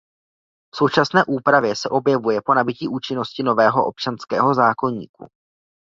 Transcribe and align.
V 0.73 0.77
současné 0.77 1.23
úpravě 1.25 1.75
se 1.75 1.89
objevuje 1.89 2.41
po 2.45 2.53
nabytí 2.53 2.87
účinnosti 2.87 3.43
nového 3.43 3.85
občanského 3.85 4.53
zákoníku. 4.53 5.27